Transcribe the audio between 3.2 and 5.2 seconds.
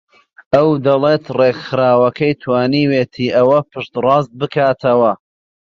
ئەوە پشتڕاست بکاتەوە